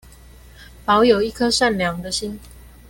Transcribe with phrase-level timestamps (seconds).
[0.83, 2.39] 保有一顆善良的心